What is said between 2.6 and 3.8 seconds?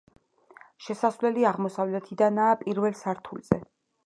პირველ სართულზე.